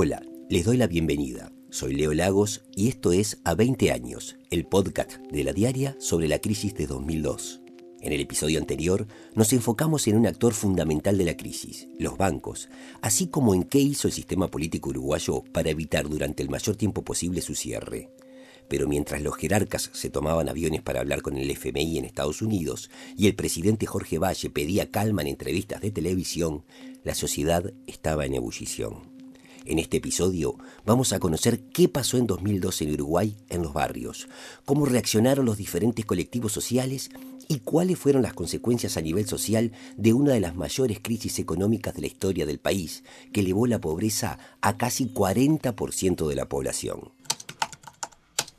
Hola, 0.00 0.22
les 0.48 0.64
doy 0.64 0.76
la 0.76 0.86
bienvenida. 0.86 1.50
Soy 1.70 1.92
Leo 1.92 2.14
Lagos 2.14 2.62
y 2.76 2.86
esto 2.86 3.10
es 3.10 3.40
A 3.42 3.56
20 3.56 3.90
años, 3.90 4.36
el 4.48 4.64
podcast 4.64 5.16
de 5.32 5.42
la 5.42 5.52
diaria 5.52 5.96
sobre 5.98 6.28
la 6.28 6.38
crisis 6.38 6.72
de 6.74 6.86
2002. 6.86 7.62
En 8.00 8.12
el 8.12 8.20
episodio 8.20 8.60
anterior 8.60 9.08
nos 9.34 9.52
enfocamos 9.52 10.06
en 10.06 10.16
un 10.16 10.28
actor 10.28 10.54
fundamental 10.54 11.18
de 11.18 11.24
la 11.24 11.36
crisis, 11.36 11.88
los 11.98 12.16
bancos, 12.16 12.68
así 13.00 13.26
como 13.26 13.56
en 13.56 13.64
qué 13.64 13.80
hizo 13.80 14.06
el 14.06 14.14
sistema 14.14 14.46
político 14.46 14.90
uruguayo 14.90 15.42
para 15.52 15.70
evitar 15.70 16.08
durante 16.08 16.44
el 16.44 16.48
mayor 16.48 16.76
tiempo 16.76 17.02
posible 17.02 17.40
su 17.40 17.56
cierre. 17.56 18.08
Pero 18.68 18.86
mientras 18.86 19.20
los 19.20 19.34
jerarcas 19.34 19.90
se 19.92 20.10
tomaban 20.10 20.48
aviones 20.48 20.80
para 20.80 21.00
hablar 21.00 21.22
con 21.22 21.36
el 21.36 21.50
FMI 21.50 21.98
en 21.98 22.04
Estados 22.04 22.40
Unidos 22.40 22.88
y 23.16 23.26
el 23.26 23.34
presidente 23.34 23.86
Jorge 23.86 24.20
Valle 24.20 24.48
pedía 24.48 24.92
calma 24.92 25.22
en 25.22 25.28
entrevistas 25.28 25.80
de 25.80 25.90
televisión, 25.90 26.62
la 27.02 27.16
sociedad 27.16 27.72
estaba 27.88 28.26
en 28.26 28.34
ebullición. 28.34 29.17
En 29.68 29.78
este 29.78 29.98
episodio 29.98 30.56
vamos 30.86 31.12
a 31.12 31.20
conocer 31.20 31.60
qué 31.60 31.90
pasó 31.90 32.16
en 32.16 32.26
2012 32.26 32.84
en 32.84 32.94
Uruguay 32.94 33.36
en 33.50 33.62
los 33.62 33.74
barrios, 33.74 34.26
cómo 34.64 34.86
reaccionaron 34.86 35.44
los 35.44 35.58
diferentes 35.58 36.06
colectivos 36.06 36.52
sociales 36.52 37.10
y 37.48 37.58
cuáles 37.58 37.98
fueron 37.98 38.22
las 38.22 38.32
consecuencias 38.32 38.96
a 38.96 39.02
nivel 39.02 39.26
social 39.26 39.72
de 39.98 40.14
una 40.14 40.32
de 40.32 40.40
las 40.40 40.56
mayores 40.56 41.00
crisis 41.02 41.38
económicas 41.38 41.94
de 41.94 42.00
la 42.00 42.06
historia 42.06 42.46
del 42.46 42.58
país, 42.58 43.04
que 43.30 43.40
elevó 43.40 43.66
la 43.66 43.78
pobreza 43.78 44.38
a 44.62 44.78
casi 44.78 45.10
40% 45.10 46.26
de 46.26 46.34
la 46.34 46.48
población. 46.48 47.12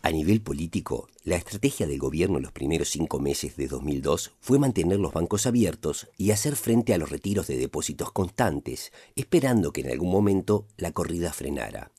A 0.01 0.11
nivel 0.11 0.41
político, 0.41 1.09
la 1.25 1.35
estrategia 1.35 1.85
del 1.85 1.99
gobierno 1.99 2.37
en 2.37 2.43
los 2.43 2.53
primeros 2.53 2.89
cinco 2.89 3.19
meses 3.19 3.57
de 3.57 3.67
2002 3.67 4.31
fue 4.39 4.57
mantener 4.57 4.97
los 4.97 5.11
bancos 5.11 5.45
abiertos 5.45 6.07
y 6.15 6.31
hacer 6.31 6.55
frente 6.55 6.93
a 6.93 6.97
los 6.97 7.09
retiros 7.09 7.47
de 7.47 7.57
depósitos 7.57 8.13
constantes, 8.13 8.93
esperando 9.17 9.73
que 9.73 9.81
en 9.81 9.91
algún 9.91 10.09
momento 10.09 10.65
la 10.77 10.93
corrida 10.93 11.33
frenara. 11.33 11.91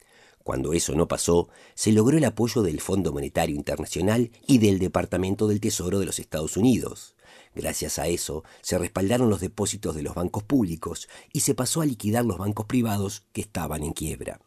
Cuando 0.42 0.72
eso 0.72 0.94
no 0.94 1.08
pasó, 1.08 1.50
se 1.74 1.92
logró 1.92 2.16
el 2.16 2.24
apoyo 2.24 2.62
del 2.62 2.80
Fondo 2.80 3.12
Monetario 3.12 3.54
Internacional 3.54 4.30
y 4.46 4.56
del 4.56 4.78
Departamento 4.78 5.46
del 5.46 5.60
Tesoro 5.60 5.98
de 5.98 6.06
los 6.06 6.18
Estados 6.18 6.56
Unidos. 6.56 7.16
Gracias 7.54 7.98
a 7.98 8.08
eso, 8.08 8.44
se 8.62 8.78
respaldaron 8.78 9.28
los 9.28 9.40
depósitos 9.40 9.94
de 9.94 10.02
los 10.02 10.14
bancos 10.14 10.42
públicos 10.42 11.06
y 11.34 11.40
se 11.40 11.54
pasó 11.54 11.82
a 11.82 11.86
liquidar 11.86 12.24
los 12.24 12.38
bancos 12.38 12.64
privados 12.64 13.24
que 13.32 13.42
estaban 13.42 13.82
en 13.82 13.92
quiebra. 13.92 14.40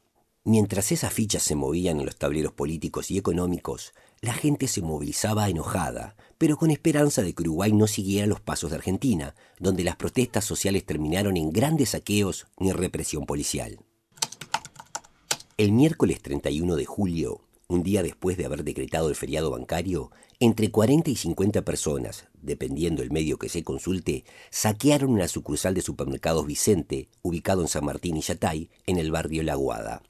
Mientras 0.45 0.91
esas 0.91 1.13
fichas 1.13 1.41
se 1.41 1.55
movían 1.55 2.01
en 2.01 2.05
los 2.05 2.17
tableros 2.17 2.51
políticos 2.51 3.09
y 3.11 3.17
económicos, 3.17 3.93
la 4.19 4.33
gente 4.33 4.67
se 4.67 4.81
movilizaba 4.81 5.47
enojada, 5.47 6.17
pero 6.37 6.57
con 6.57 6.69
esperanza 6.69 7.21
de 7.21 7.33
que 7.33 7.43
Uruguay 7.43 7.71
no 7.71 7.87
siguiera 7.87 8.27
los 8.27 8.41
pasos 8.41 8.71
de 8.71 8.75
Argentina, 8.75 9.35
donde 9.57 9.85
las 9.85 9.95
protestas 9.95 10.43
sociales 10.43 10.85
terminaron 10.85 11.37
en 11.37 11.49
grandes 11.49 11.91
saqueos 11.91 12.45
ni 12.57 12.73
represión 12.73 13.25
policial. 13.25 13.79
El 15.55 15.71
miércoles 15.71 16.21
31 16.21 16.75
de 16.75 16.85
julio, 16.85 17.39
un 17.69 17.81
día 17.81 18.03
después 18.03 18.35
de 18.35 18.43
haber 18.43 18.65
decretado 18.65 19.07
el 19.07 19.15
feriado 19.15 19.49
bancario, 19.49 20.11
entre 20.41 20.71
40 20.71 21.09
y 21.09 21.15
50 21.15 21.61
personas, 21.61 22.27
dependiendo 22.41 23.01
el 23.01 23.11
medio 23.11 23.37
que 23.37 23.47
se 23.47 23.63
consulte, 23.63 24.25
saquearon 24.49 25.11
una 25.11 25.29
sucursal 25.29 25.73
de 25.73 25.81
supermercados 25.81 26.45
Vicente, 26.45 27.07
ubicado 27.21 27.61
en 27.61 27.69
San 27.69 27.85
Martín 27.85 28.17
y 28.17 28.21
Yatay, 28.21 28.69
en 28.87 28.97
el 28.97 29.09
barrio 29.09 29.41
La 29.43 29.55
Guada. 29.55 30.03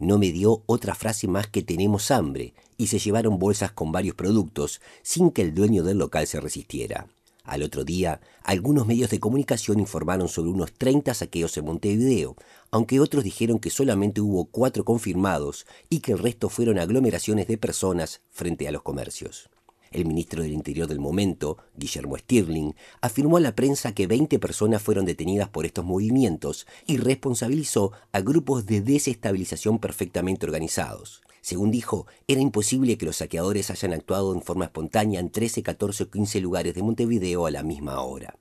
No 0.00 0.16
me 0.16 0.32
dio 0.32 0.62
otra 0.64 0.94
frase 0.94 1.28
más 1.28 1.46
que 1.46 1.62
tenemos 1.62 2.10
hambre 2.10 2.54
y 2.78 2.86
se 2.86 2.98
llevaron 2.98 3.38
bolsas 3.38 3.70
con 3.70 3.92
varios 3.92 4.14
productos 4.14 4.80
sin 5.02 5.30
que 5.30 5.42
el 5.42 5.54
dueño 5.54 5.82
del 5.84 5.98
local 5.98 6.26
se 6.26 6.40
resistiera. 6.40 7.06
Al 7.44 7.62
otro 7.62 7.84
día, 7.84 8.22
algunos 8.42 8.86
medios 8.86 9.10
de 9.10 9.20
comunicación 9.20 9.78
informaron 9.78 10.28
sobre 10.28 10.48
unos 10.48 10.72
30 10.72 11.12
saqueos 11.12 11.54
en 11.58 11.66
Montevideo, 11.66 12.34
aunque 12.70 12.98
otros 12.98 13.24
dijeron 13.24 13.58
que 13.58 13.68
solamente 13.68 14.22
hubo 14.22 14.46
cuatro 14.46 14.86
confirmados 14.86 15.66
y 15.90 16.00
que 16.00 16.12
el 16.12 16.18
resto 16.18 16.48
fueron 16.48 16.78
aglomeraciones 16.78 17.46
de 17.46 17.58
personas 17.58 18.22
frente 18.30 18.66
a 18.68 18.72
los 18.72 18.82
comercios. 18.82 19.50
El 19.92 20.06
ministro 20.06 20.44
del 20.44 20.52
Interior 20.52 20.86
del 20.86 21.00
momento, 21.00 21.56
Guillermo 21.76 22.16
Stirling, 22.16 22.76
afirmó 23.00 23.38
a 23.38 23.40
la 23.40 23.56
prensa 23.56 23.92
que 23.92 24.06
20 24.06 24.38
personas 24.38 24.80
fueron 24.80 25.04
detenidas 25.04 25.48
por 25.48 25.66
estos 25.66 25.84
movimientos 25.84 26.68
y 26.86 26.98
responsabilizó 26.98 27.90
a 28.12 28.20
grupos 28.20 28.66
de 28.66 28.82
desestabilización 28.82 29.80
perfectamente 29.80 30.46
organizados. 30.46 31.22
Según 31.40 31.72
dijo, 31.72 32.06
era 32.28 32.40
imposible 32.40 32.98
que 32.98 33.06
los 33.06 33.16
saqueadores 33.16 33.72
hayan 33.72 33.92
actuado 33.92 34.32
en 34.32 34.42
forma 34.42 34.66
espontánea 34.66 35.18
en 35.18 35.30
13, 35.30 35.64
14 35.64 36.04
o 36.04 36.10
15 36.10 36.40
lugares 36.40 36.74
de 36.74 36.84
Montevideo 36.84 37.46
a 37.46 37.50
la 37.50 37.64
misma 37.64 38.00
hora. 38.00 38.36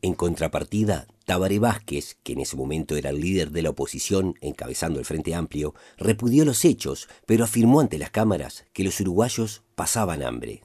En 0.00 0.14
contrapartida, 0.14 1.06
Tabaré 1.26 1.58
Vázquez, 1.58 2.16
que 2.22 2.32
en 2.32 2.40
ese 2.40 2.56
momento 2.56 2.96
era 2.96 3.10
el 3.10 3.20
líder 3.20 3.50
de 3.50 3.60
la 3.60 3.70
oposición 3.70 4.36
encabezando 4.40 5.00
el 5.00 5.04
Frente 5.04 5.34
Amplio, 5.34 5.74
repudió 5.98 6.46
los 6.46 6.64
hechos, 6.64 7.08
pero 7.26 7.44
afirmó 7.44 7.80
ante 7.80 7.98
las 7.98 8.10
cámaras 8.10 8.64
que 8.72 8.84
los 8.84 8.98
uruguayos 9.00 9.64
pasaban 9.74 10.22
hambre. 10.22 10.62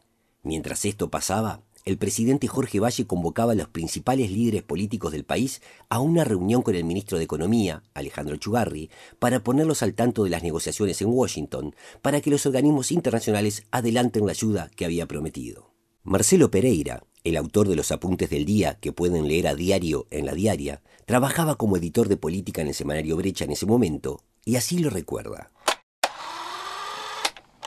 Mientras 0.50 0.84
esto 0.86 1.12
pasaba, 1.12 1.62
el 1.86 2.00
presidente 2.00 2.48
Jorge 2.48 2.80
Valle 2.80 3.06
convocaba 3.06 3.52
a 3.52 3.56
los 3.56 3.68
principales 3.68 4.32
líderes 4.32 4.64
políticos 4.64 5.12
del 5.12 5.24
país 5.24 5.62
a 5.90 6.00
una 6.00 6.24
reunión 6.24 6.64
con 6.64 6.74
el 6.74 6.86
ministro 6.86 7.20
de 7.20 7.24
Economía, 7.24 7.84
Alejandro 7.94 8.36
Chugarri, 8.36 8.90
para 9.20 9.44
ponerlos 9.44 9.84
al 9.84 9.94
tanto 9.94 10.24
de 10.24 10.32
las 10.32 10.42
negociaciones 10.42 11.04
en 11.04 11.10
Washington, 11.10 11.76
para 12.02 12.20
que 12.20 12.32
los 12.32 12.48
organismos 12.48 12.92
internacionales 12.92 13.68
adelanten 13.70 14.26
la 14.26 14.32
ayuda 14.32 14.72
que 14.76 14.86
había 14.86 15.06
prometido. 15.06 15.70
Marcelo 16.02 16.50
Pereira, 16.50 17.04
el 17.24 17.38
autor 17.38 17.68
de 17.68 17.76
los 17.76 17.92
apuntes 17.92 18.32
del 18.32 18.46
día 18.46 18.80
que 18.82 18.92
pueden 18.92 19.28
leer 19.28 19.50
a 19.50 19.54
diario 19.54 20.08
en 20.10 20.26
la 20.26 20.34
diaria, 20.34 20.82
trabajaba 21.06 21.58
como 21.58 21.78
editor 21.78 22.08
de 22.10 22.18
política 22.18 22.64
en 22.64 22.70
el 22.70 22.74
semanario 22.74 23.18
Brecha 23.18 23.46
en 23.46 23.52
ese 23.52 23.68
momento, 23.68 24.24
y 24.46 24.56
así 24.56 24.80
lo 24.80 24.90
recuerda. 24.90 25.52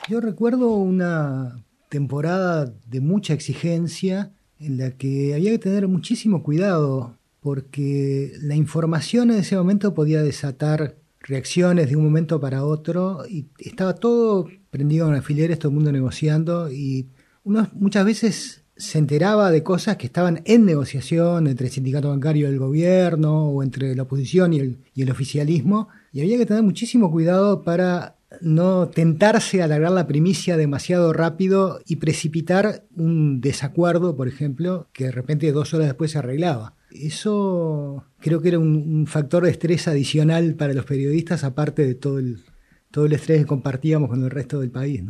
Yo 0.09 0.19
recuerdo 0.19 0.75
una 0.75 1.63
temporada 1.93 2.73
de 2.87 3.01
mucha 3.01 3.35
exigencia 3.35 4.31
en 4.59 4.79
la 4.79 4.97
que 4.97 5.35
había 5.35 5.51
que 5.51 5.59
tener 5.59 5.87
muchísimo 5.87 6.41
cuidado 6.41 7.19
porque 7.39 8.31
la 8.41 8.55
información 8.55 9.29
en 9.29 9.37
ese 9.37 9.55
momento 9.55 9.93
podía 9.93 10.23
desatar 10.23 10.95
reacciones 11.19 11.91
de 11.91 11.95
un 11.95 12.03
momento 12.03 12.39
para 12.39 12.65
otro 12.65 13.27
y 13.29 13.45
estaba 13.59 13.93
todo 13.93 14.47
prendido 14.71 15.07
en 15.07 15.13
alfileres, 15.13 15.59
todo 15.59 15.69
el 15.69 15.75
mundo 15.75 15.91
negociando 15.91 16.71
y 16.71 17.09
uno 17.43 17.69
muchas 17.73 18.05
veces 18.05 18.63
se 18.75 18.97
enteraba 18.97 19.51
de 19.51 19.61
cosas 19.61 19.97
que 19.97 20.07
estaban 20.07 20.41
en 20.45 20.65
negociación 20.65 21.45
entre 21.45 21.67
el 21.67 21.73
sindicato 21.73 22.09
bancario 22.09 22.47
y 22.47 22.53
el 22.53 22.57
gobierno 22.57 23.49
o 23.49 23.61
entre 23.61 23.95
la 23.95 24.01
oposición 24.01 24.53
y 24.53 24.59
el, 24.59 24.79
y 24.95 25.03
el 25.03 25.11
oficialismo 25.11 25.89
y 26.11 26.21
había 26.21 26.39
que 26.39 26.47
tener 26.47 26.63
muchísimo 26.63 27.11
cuidado 27.11 27.61
para 27.61 28.15
no 28.41 28.89
tentarse 28.89 29.61
a 29.61 29.65
alargar 29.65 29.91
la 29.91 30.07
primicia 30.07 30.57
demasiado 30.57 31.13
rápido 31.13 31.79
y 31.85 31.97
precipitar 31.97 32.85
un 32.95 33.41
desacuerdo, 33.41 34.15
por 34.15 34.27
ejemplo, 34.27 34.87
que 34.93 35.05
de 35.05 35.11
repente 35.11 35.51
dos 35.51 35.73
horas 35.73 35.87
después 35.87 36.11
se 36.11 36.19
arreglaba. 36.19 36.75
Eso 36.91 38.05
creo 38.19 38.41
que 38.41 38.49
era 38.49 38.59
un, 38.59 39.07
factor 39.07 39.43
de 39.43 39.51
estrés 39.51 39.87
adicional 39.87 40.55
para 40.55 40.73
los 40.73 40.85
periodistas, 40.85 41.43
aparte 41.43 41.85
de 41.85 41.95
todo 41.95 42.19
el, 42.19 42.43
todo 42.91 43.05
el 43.05 43.13
estrés 43.13 43.39
que 43.39 43.47
compartíamos 43.47 44.09
con 44.09 44.23
el 44.23 44.29
resto 44.29 44.59
del 44.59 44.71
país. 44.71 45.03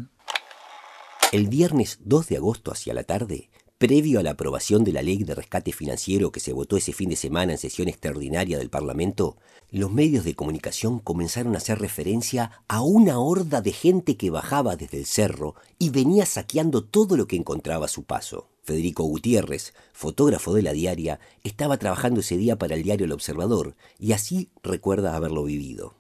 El 1.32 1.48
viernes 1.48 2.00
2 2.06 2.28
de 2.28 2.38
agosto 2.38 2.72
hacia 2.72 2.94
la 2.94 3.04
tarde, 3.04 3.50
Previo 3.78 4.20
a 4.20 4.24
la 4.24 4.32
aprobación 4.32 4.86
de 4.86 4.94
la 4.94 5.02
ley 5.02 5.24
de 5.24 5.36
rescate 5.36 5.74
financiero 5.74 6.32
que 6.32 6.40
se 6.40 6.54
votó 6.54 6.78
ese 6.78 6.94
fin 6.94 7.10
de 7.10 7.18
semana 7.18 7.52
en 7.52 7.58
sesión 7.58 7.90
extraordinaria 7.90 8.58
del 8.58 8.70
Parlamento, 8.70 9.36
los 9.72 9.92
medios 9.92 10.24
de 10.24 10.36
comunicación 10.36 11.00
comenzaron 11.00 11.56
a 11.56 11.58
hacer 11.58 11.80
referencia 11.80 12.52
a 12.70 12.82
una 12.82 13.20
horda 13.20 13.62
de 13.62 13.74
gente 13.74 14.16
que 14.16 14.30
bajaba 14.30 14.78
desde 14.78 15.00
el 15.00 15.06
cerro 15.06 15.56
y 15.80 15.90
venía 15.90 16.26
saqueando 16.26 16.86
todo 16.86 17.18
lo 17.18 17.28
que 17.28 17.36
encontraba 17.36 17.86
a 17.86 17.90
su 17.90 18.06
paso. 18.06 18.48
Federico 18.64 19.04
Gutiérrez, 19.04 19.74
fotógrafo 19.92 20.54
de 20.54 20.62
la 20.62 20.72
diaria, 20.72 21.20
estaba 21.44 21.76
trabajando 21.76 22.22
ese 22.22 22.38
día 22.38 22.56
para 22.56 22.76
el 22.76 22.84
diario 22.84 23.06
El 23.06 23.12
Observador 23.12 23.76
y 24.00 24.14
así 24.14 24.50
recuerda 24.64 25.16
haberlo 25.16 25.44
vivido. 25.44 25.96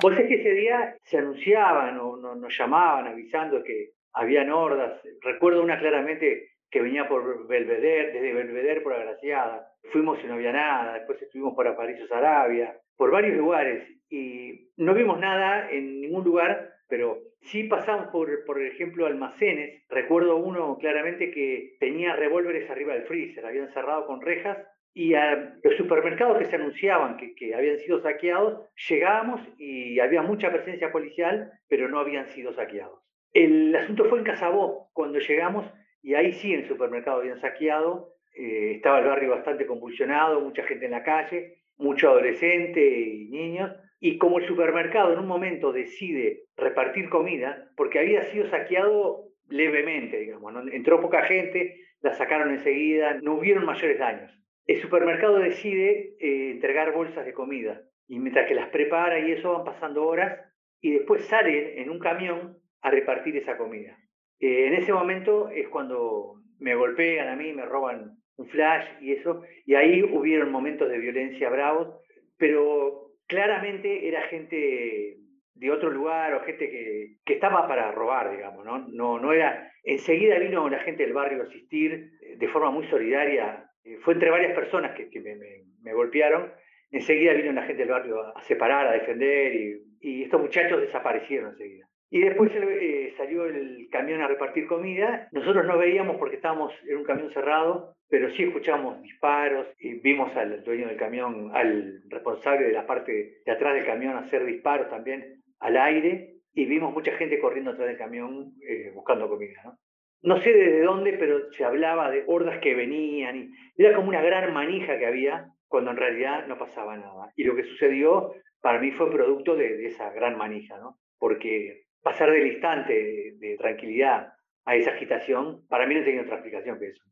Vos 0.00 0.12
es 0.18 0.26
que 0.26 0.34
ese 0.34 0.54
día 0.54 0.96
se 1.04 1.18
anunciaban 1.18 1.96
o 2.00 2.16
nos 2.16 2.58
llamaban 2.58 3.06
avisando 3.06 3.62
que 3.62 3.92
habían 4.12 4.50
hordas. 4.50 5.00
Recuerdo 5.22 5.62
una 5.62 5.78
claramente 5.78 6.52
que 6.70 6.80
venía 6.80 7.08
por 7.08 7.46
Belvedere, 7.46 8.12
desde 8.12 8.32
Belvedere 8.32 8.80
por 8.80 8.94
Agraciada. 8.94 9.68
Fuimos 9.92 10.18
y 10.24 10.26
no 10.26 10.34
había 10.34 10.52
nada, 10.52 10.94
después 10.94 11.20
estuvimos 11.20 11.54
por 11.54 11.68
Aparicio 11.68 12.06
Arabia, 12.10 12.76
por 12.96 13.10
varios 13.10 13.36
lugares 13.36 13.86
y 14.08 14.70
no 14.76 14.94
vimos 14.94 15.18
nada 15.18 15.70
en 15.70 16.00
ningún 16.00 16.24
lugar, 16.24 16.70
pero 16.88 17.18
sí 17.42 17.64
pasamos 17.64 18.08
por, 18.08 18.44
por 18.44 18.62
ejemplo, 18.62 19.06
almacenes. 19.06 19.82
Recuerdo 19.88 20.36
uno 20.36 20.78
claramente 20.78 21.30
que 21.30 21.76
tenía 21.78 22.16
revólveres 22.16 22.70
arriba 22.70 22.94
del 22.94 23.04
freezer, 23.04 23.44
habían 23.44 23.72
cerrado 23.72 24.06
con 24.06 24.20
rejas 24.20 24.58
y 24.94 25.14
a 25.14 25.56
los 25.62 25.76
supermercados 25.76 26.38
que 26.38 26.44
se 26.44 26.56
anunciaban 26.56 27.16
que, 27.16 27.34
que, 27.34 27.54
habían 27.54 27.78
sido 27.78 28.02
saqueados, 28.02 28.68
llegábamos 28.88 29.40
y 29.58 29.98
había 30.00 30.22
mucha 30.22 30.52
presencia 30.52 30.92
policial, 30.92 31.50
pero 31.68 31.88
no 31.88 31.98
habían 31.98 32.28
sido 32.28 32.52
saqueados. 32.52 33.01
El 33.32 33.74
asunto 33.74 34.04
fue 34.06 34.18
en 34.18 34.24
Casabó, 34.24 34.90
cuando 34.92 35.18
llegamos, 35.18 35.66
y 36.02 36.14
ahí 36.14 36.32
sí 36.32 36.52
el 36.52 36.68
supermercado 36.68 37.20
habían 37.20 37.40
saqueado, 37.40 38.14
eh, 38.34 38.72
estaba 38.76 38.98
el 38.98 39.06
barrio 39.06 39.30
bastante 39.30 39.66
convulsionado, 39.66 40.40
mucha 40.40 40.64
gente 40.64 40.86
en 40.86 40.90
la 40.90 41.02
calle, 41.02 41.62
mucho 41.76 42.10
adolescente 42.10 42.84
y 42.84 43.28
niños, 43.28 43.70
y 44.00 44.18
como 44.18 44.38
el 44.38 44.46
supermercado 44.46 45.12
en 45.12 45.20
un 45.20 45.26
momento 45.26 45.72
decide 45.72 46.44
repartir 46.56 47.08
comida, 47.08 47.70
porque 47.76 48.00
había 48.00 48.24
sido 48.24 48.48
saqueado 48.48 49.28
levemente, 49.48 50.18
digamos, 50.18 50.52
entró 50.72 51.00
poca 51.00 51.22
gente, 51.22 51.76
la 52.00 52.12
sacaron 52.14 52.50
enseguida, 52.50 53.18
no 53.22 53.34
hubieron 53.34 53.64
mayores 53.64 53.98
daños. 53.98 54.30
El 54.66 54.80
supermercado 54.80 55.38
decide 55.38 56.16
eh, 56.20 56.50
entregar 56.50 56.92
bolsas 56.92 57.24
de 57.24 57.32
comida 57.32 57.82
y 58.08 58.18
mientras 58.18 58.46
que 58.46 58.54
las 58.54 58.68
prepara 58.68 59.18
y 59.20 59.32
eso 59.32 59.52
van 59.52 59.64
pasando 59.64 60.04
horas 60.04 60.38
y 60.80 60.92
después 60.92 61.24
salen 61.26 61.78
en 61.78 61.90
un 61.90 61.98
camión 61.98 62.58
a 62.82 62.90
repartir 62.90 63.36
esa 63.36 63.56
comida. 63.56 63.96
Eh, 64.40 64.66
en 64.66 64.74
ese 64.74 64.92
momento 64.92 65.48
es 65.48 65.68
cuando 65.68 66.34
me 66.58 66.74
golpean 66.74 67.28
a 67.28 67.36
mí, 67.36 67.52
me 67.52 67.64
roban 67.64 68.16
un 68.36 68.48
flash 68.48 68.86
y 69.00 69.12
eso, 69.12 69.42
y 69.64 69.74
ahí 69.74 70.02
hubieron 70.02 70.50
momentos 70.50 70.88
de 70.88 70.98
violencia 70.98 71.48
bravos, 71.48 72.00
pero 72.36 73.12
claramente 73.26 74.08
era 74.08 74.22
gente 74.22 75.16
de 75.54 75.70
otro 75.70 75.90
lugar 75.90 76.34
o 76.34 76.44
gente 76.44 76.68
que, 76.70 77.16
que 77.24 77.34
estaba 77.34 77.68
para 77.68 77.92
robar, 77.92 78.32
digamos, 78.32 78.64
¿no? 78.64 78.78
No, 78.88 79.18
no 79.18 79.32
era... 79.32 79.70
Enseguida 79.84 80.38
vino 80.38 80.68
la 80.68 80.78
gente 80.80 81.04
del 81.04 81.12
barrio 81.12 81.42
a 81.42 81.46
asistir 81.46 82.12
eh, 82.20 82.36
de 82.36 82.48
forma 82.48 82.70
muy 82.70 82.86
solidaria, 82.88 83.64
eh, 83.84 83.98
fue 84.02 84.14
entre 84.14 84.30
varias 84.30 84.54
personas 84.54 84.92
que, 84.96 85.08
que 85.10 85.20
me, 85.20 85.36
me, 85.82 85.92
golpearon, 85.92 86.52
enseguida 86.90 87.32
vino 87.32 87.52
la 87.52 87.64
gente 87.64 87.82
del 87.82 87.90
barrio 87.90 88.20
a 88.36 88.42
separar, 88.42 88.86
a 88.86 88.92
defender, 88.92 89.54
y, 89.54 89.82
y 90.00 90.22
estos 90.24 90.40
muchachos 90.40 90.80
desaparecieron 90.80 91.50
enseguida. 91.50 91.86
Y 92.14 92.20
después 92.20 92.52
eh, 92.54 93.14
salió 93.16 93.46
el 93.46 93.88
camión 93.90 94.20
a 94.20 94.28
repartir 94.28 94.66
comida. 94.66 95.28
Nosotros 95.32 95.64
no 95.64 95.78
veíamos 95.78 96.18
porque 96.18 96.36
estábamos 96.36 96.70
en 96.86 96.98
un 96.98 97.04
camión 97.04 97.32
cerrado, 97.32 97.94
pero 98.10 98.28
sí 98.32 98.42
escuchamos 98.42 99.00
disparos 99.00 99.66
y 99.80 99.94
vimos 99.94 100.36
al 100.36 100.62
dueño 100.62 100.88
del 100.88 100.98
camión, 100.98 101.50
al 101.54 102.02
responsable 102.10 102.66
de 102.66 102.72
la 102.72 102.86
parte 102.86 103.40
de 103.46 103.50
atrás 103.50 103.74
del 103.74 103.86
camión 103.86 104.14
hacer 104.18 104.44
disparos 104.44 104.90
también 104.90 105.42
al 105.58 105.78
aire 105.78 106.34
y 106.52 106.66
vimos 106.66 106.92
mucha 106.92 107.12
gente 107.12 107.40
corriendo 107.40 107.70
atrás 107.70 107.88
del 107.88 107.96
camión 107.96 108.52
eh, 108.60 108.90
buscando 108.94 109.26
comida. 109.26 109.62
¿no? 109.64 109.78
no 110.20 110.42
sé 110.42 110.52
desde 110.52 110.82
dónde, 110.82 111.14
pero 111.14 111.50
se 111.52 111.64
hablaba 111.64 112.10
de 112.10 112.24
hordas 112.26 112.58
que 112.58 112.74
venían 112.74 113.54
era 113.74 113.96
como 113.96 114.10
una 114.10 114.20
gran 114.20 114.52
manija 114.52 114.98
que 114.98 115.06
había 115.06 115.46
cuando 115.66 115.92
en 115.92 115.96
realidad 115.96 116.46
no 116.46 116.58
pasaba 116.58 116.94
nada. 116.98 117.32
Y 117.36 117.44
lo 117.44 117.56
que 117.56 117.64
sucedió 117.64 118.34
para 118.60 118.78
mí 118.80 118.90
fue 118.90 119.10
producto 119.10 119.56
de, 119.56 119.78
de 119.78 119.86
esa 119.86 120.12
gran 120.12 120.36
manija, 120.36 120.76
¿no? 120.76 120.98
porque 121.22 121.84
pasar 122.02 122.30
del 122.30 122.46
instante 122.46 122.92
de, 123.38 123.56
tranquilidad 123.58 124.34
a 124.64 124.76
esa 124.76 124.90
agitación, 124.90 125.64
para 125.68 125.86
mí 125.86 125.94
no 125.94 126.04
tenía 126.04 126.22
otra 126.22 126.34
explicación 126.34 126.78
que 126.78 126.88
eso. 126.88 127.02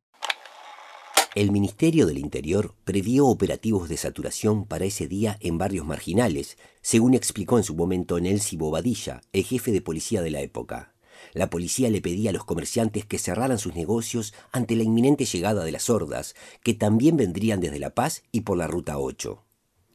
El 1.34 1.52
Ministerio 1.52 2.06
del 2.06 2.18
Interior 2.18 2.74
previó 2.84 3.26
operativos 3.26 3.88
de 3.88 3.96
saturación 3.96 4.66
para 4.66 4.84
ese 4.84 5.06
día 5.06 5.36
en 5.40 5.58
barrios 5.58 5.86
marginales, 5.86 6.58
según 6.80 7.14
explicó 7.14 7.56
en 7.56 7.64
su 7.64 7.76
momento 7.76 8.18
Nelsi 8.18 8.56
Bobadilla, 8.56 9.20
el 9.32 9.44
jefe 9.44 9.70
de 9.70 9.80
policía 9.80 10.22
de 10.22 10.30
la 10.32 10.40
época. 10.40 10.92
La 11.32 11.48
policía 11.48 11.88
le 11.88 12.00
pedía 12.00 12.30
a 12.30 12.32
los 12.32 12.44
comerciantes 12.44 13.04
que 13.04 13.18
cerraran 13.18 13.58
sus 13.58 13.76
negocios 13.76 14.34
ante 14.50 14.74
la 14.74 14.82
inminente 14.82 15.24
llegada 15.24 15.64
de 15.64 15.70
las 15.70 15.88
hordas, 15.88 16.34
que 16.64 16.74
también 16.74 17.16
vendrían 17.16 17.60
desde 17.60 17.78
La 17.78 17.90
Paz 17.90 18.24
y 18.32 18.40
por 18.40 18.56
la 18.56 18.66
Ruta 18.66 18.98
8. 18.98 19.44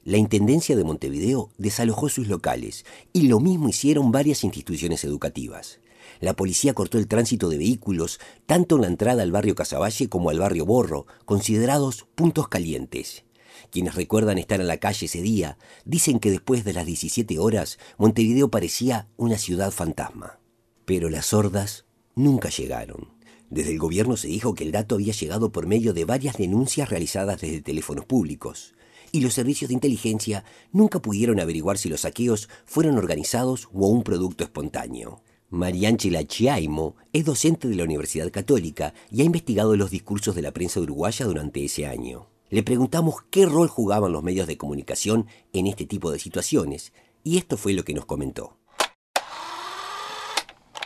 La 0.08 0.20
Intendencia 0.20 0.76
de 0.76 0.84
Montevideo 0.84 1.50
desalojó 1.58 2.10
sus 2.10 2.28
locales 2.28 2.86
y 3.12 3.24
lo 3.24 3.40
mismo 3.40 3.70
hicieron 3.70 4.12
varias 4.12 4.44
instituciones 4.44 5.04
educativas. 5.04 5.80
La 6.20 6.36
policía 6.36 6.76
cortó 6.76 7.00
el 7.00 7.08
tránsito 7.08 7.50
de 7.50 7.58
vehículos 7.58 8.20
tanto 8.46 8.76
en 8.76 8.84
la 8.84 8.88
entrada 8.88 9.24
al 9.24 9.32
barrio 9.32 9.56
Casaballe 9.56 10.08
como 10.08 10.30
al 10.30 10.38
barrio 10.38 10.64
Borro, 10.68 11.08
considerados 11.26 12.06
puntos 12.14 12.50
calientes. 12.50 13.24
Quienes 13.72 13.96
recuerdan 13.96 14.38
estar 14.38 14.62
en 14.62 14.68
la 14.68 14.78
calle 14.78 15.08
ese 15.08 15.24
día 15.24 15.58
dicen 15.86 16.20
que 16.20 16.30
después 16.30 16.64
de 16.64 16.74
las 16.74 16.86
17 16.86 17.40
horas 17.40 17.80
Montevideo 17.98 18.52
parecía 18.52 19.08
una 19.18 19.40
ciudad 19.40 19.72
fantasma. 19.72 20.38
Pero 20.86 21.10
las 21.10 21.34
hordas 21.34 21.86
nunca 22.14 22.50
llegaron. 22.50 23.10
Desde 23.50 23.72
el 23.72 23.80
gobierno 23.80 24.18
se 24.18 24.28
dijo 24.28 24.54
que 24.54 24.66
el 24.66 24.72
dato 24.72 24.94
había 24.94 25.14
llegado 25.14 25.52
por 25.52 25.66
medio 25.66 25.94
de 25.94 26.06
varias 26.06 26.38
denuncias 26.38 26.92
realizadas 26.92 27.42
desde 27.42 27.64
teléfonos 27.64 28.06
públicos 28.06 28.75
y 29.16 29.22
los 29.22 29.34
servicios 29.34 29.70
de 29.70 29.76
inteligencia 29.76 30.44
nunca 30.74 31.00
pudieron 31.00 31.40
averiguar 31.40 31.78
si 31.78 31.88
los 31.88 32.02
saqueos 32.02 32.50
fueron 32.66 32.98
organizados 32.98 33.70
o 33.74 33.88
un 33.88 34.04
producto 34.04 34.44
espontáneo. 34.44 35.22
Marianchela 35.50 36.26
Chiaimo 36.26 36.98
es 37.14 37.24
docente 37.24 37.70
de 37.70 37.76
la 37.76 37.86
Universidad 37.86 38.30
Católica 38.30 38.94
y 39.10 39.22
ha 39.22 39.24
investigado 39.24 39.78
los 39.78 39.90
discursos 39.90 40.36
de 40.36 40.42
la 40.42 40.52
prensa 40.52 40.82
uruguaya 40.82 41.26
durante 41.26 41.64
ese 41.64 41.88
año. 41.88 42.28
Le 42.50 42.62
preguntamos 42.62 43.22
qué 43.32 43.46
rol 43.46 43.70
jugaban 43.70 44.12
los 44.12 44.22
medios 44.22 44.48
de 44.48 44.58
comunicación 44.58 45.28
en 45.54 45.68
este 45.68 45.86
tipo 45.86 46.12
de 46.12 46.20
situaciones, 46.20 46.92
y 47.24 47.38
esto 47.38 47.56
fue 47.56 47.72
lo 47.72 47.86
que 47.86 47.94
nos 47.94 48.06
comentó. 48.06 48.58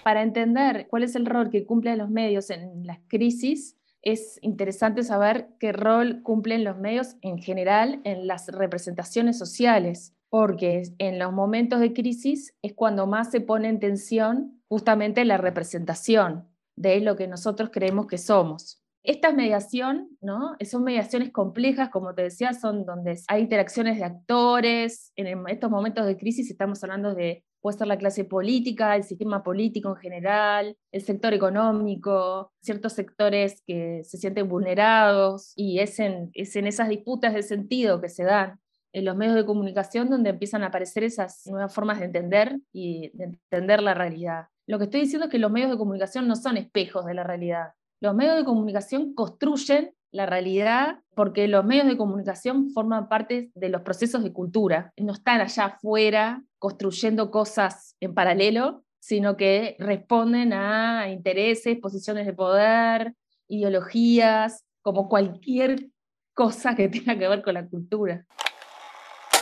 Para 0.04 0.22
entender 0.22 0.88
cuál 0.88 1.02
es 1.02 1.16
el 1.16 1.26
rol 1.26 1.50
que 1.50 1.66
cumplen 1.66 1.98
los 1.98 2.12
medios 2.12 2.52
en 2.52 2.86
las 2.86 3.00
crisis, 3.08 3.76
es 4.02 4.40
interesante 4.42 5.04
saber 5.04 5.50
qué 5.60 5.72
rol 5.72 6.22
cumplen 6.24 6.64
los 6.64 6.78
medios 6.78 7.16
en 7.22 7.38
general 7.38 8.02
en 8.04 8.28
las 8.28 8.48
representaciones 8.48 9.38
sociales, 9.38 10.16
porque 10.30 10.84
en 11.00 11.20
los 11.20 11.34
momentos 11.34 11.80
de 11.80 11.94
crisis 11.94 12.56
es 12.62 12.74
cuando 12.74 13.08
más 13.08 13.32
se 13.32 13.42
pone 13.42 13.68
en 13.68 13.80
tensión 13.80 14.62
justamente 14.68 15.26
la 15.26 15.38
representación 15.38 16.48
de 16.76 17.02
lo 17.02 17.16
que 17.16 17.28
nosotros 17.28 17.72
creemos 17.74 18.08
que 18.08 18.18
somos. 18.18 18.82
Esta 19.04 19.32
mediación, 19.32 20.10
¿no? 20.22 20.56
Son 20.64 20.84
mediaciones 20.84 21.32
complejas, 21.32 21.90
como 21.90 22.14
te 22.14 22.24
decía, 22.24 22.54
son 22.54 22.86
donde 22.86 23.20
hay 23.28 23.42
interacciones 23.42 23.98
de 23.98 24.06
actores. 24.06 25.12
En 25.16 25.48
estos 25.48 25.72
momentos 25.72 26.06
de 26.06 26.18
crisis 26.18 26.52
estamos 26.52 26.84
hablando 26.84 27.16
de 27.16 27.44
puede 27.62 27.78
ser 27.78 27.88
la 27.88 27.98
clase 27.98 28.26
política, 28.26 28.96
el 28.96 29.04
sistema 29.04 29.44
político 29.44 29.90
en 29.90 29.96
general, 29.98 30.78
el 30.92 31.02
sector 31.02 31.34
económico, 31.34 32.52
ciertos 32.62 32.94
sectores 32.94 33.62
que 33.66 34.04
se 34.04 34.18
sienten 34.18 34.48
vulnerados 34.48 35.54
y 35.56 35.80
es 35.80 36.00
en, 36.00 36.32
es 36.34 36.56
en 36.56 36.68
esas 36.68 36.90
disputas 36.90 37.34
de 37.34 37.44
sentido 37.44 38.02
que 38.02 38.10
se 38.10 38.24
dan 38.24 38.60
en 38.94 39.06
los 39.06 39.16
medios 39.16 39.36
de 39.36 39.46
comunicación 39.46 40.10
donde 40.10 40.32
empiezan 40.32 40.64
a 40.64 40.68
aparecer 40.68 41.04
esas 41.04 41.46
nuevas 41.46 41.74
formas 41.74 42.00
de 42.00 42.06
entender 42.06 42.60
y 42.72 43.12
de 43.14 43.26
entender 43.26 43.84
la 43.84 43.94
realidad. 43.94 44.46
Lo 44.68 44.78
que 44.78 44.86
estoy 44.86 45.02
diciendo 45.02 45.26
es 45.26 45.32
que 45.32 45.40
los 45.40 45.52
medios 45.52 45.72
de 45.72 45.78
comunicación 45.78 46.28
no 46.28 46.36
son 46.36 46.58
espejos 46.58 47.06
de 47.06 47.14
la 47.14 47.24
realidad. 47.24 47.74
Los 48.02 48.16
medios 48.16 48.38
de 48.38 48.46
comunicación 48.46 49.14
construyen 49.14 49.94
la 50.12 50.26
realidad 50.26 51.00
porque 51.16 51.48
los 51.48 51.66
medios 51.66 51.88
de 51.88 51.98
comunicación 51.98 52.72
forman 52.72 53.08
parte 53.10 53.52
de 53.54 53.70
los 53.70 53.82
procesos 53.82 54.24
de 54.24 54.34
cultura, 54.34 54.94
no 54.98 55.14
están 55.14 55.42
allá 55.42 55.66
afuera 55.66 56.44
construyendo 56.58 57.32
cosas 57.32 57.96
en 58.00 58.14
paralelo, 58.14 58.84
sino 59.00 59.38
que 59.38 59.76
responden 59.80 60.54
a 60.54 61.10
intereses, 61.10 61.78
posiciones 61.80 62.26
de 62.26 62.34
poder, 62.34 63.14
ideologías, 63.48 64.66
como 64.82 65.10
cualquier 65.10 65.88
cosa 66.34 66.76
que 66.76 66.88
tenga 66.90 67.18
que 67.18 67.28
ver 67.28 67.42
con 67.42 67.54
la 67.54 67.68
cultura. 67.68 68.26